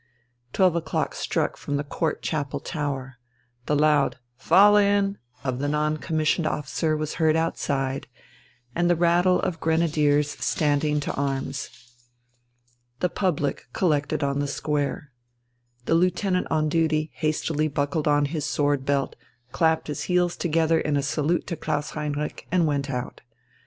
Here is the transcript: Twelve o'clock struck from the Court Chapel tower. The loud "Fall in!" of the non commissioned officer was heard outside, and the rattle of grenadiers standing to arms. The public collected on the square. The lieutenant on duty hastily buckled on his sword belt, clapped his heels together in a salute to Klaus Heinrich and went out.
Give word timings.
Twelve 0.51 0.75
o'clock 0.75 1.13
struck 1.13 1.57
from 1.57 1.77
the 1.77 1.83
Court 1.83 2.23
Chapel 2.23 2.59
tower. 2.59 3.17
The 3.67 3.75
loud 3.75 4.17
"Fall 4.35 4.75
in!" 4.77 5.19
of 5.43 5.59
the 5.59 5.67
non 5.67 5.97
commissioned 5.97 6.47
officer 6.47 6.97
was 6.97 7.13
heard 7.21 7.35
outside, 7.35 8.07
and 8.73 8.89
the 8.89 8.95
rattle 8.95 9.39
of 9.41 9.59
grenadiers 9.59 10.31
standing 10.43 10.99
to 11.01 11.13
arms. 11.13 11.69
The 12.99 13.09
public 13.09 13.67
collected 13.73 14.23
on 14.23 14.39
the 14.39 14.47
square. 14.47 15.11
The 15.85 15.93
lieutenant 15.93 16.47
on 16.49 16.67
duty 16.67 17.11
hastily 17.13 17.67
buckled 17.67 18.07
on 18.07 18.25
his 18.25 18.43
sword 18.43 18.85
belt, 18.87 19.15
clapped 19.51 19.85
his 19.85 20.05
heels 20.05 20.35
together 20.35 20.79
in 20.79 20.97
a 20.97 21.03
salute 21.03 21.45
to 21.45 21.55
Klaus 21.55 21.91
Heinrich 21.91 22.47
and 22.51 22.65
went 22.65 22.89
out. 22.89 23.21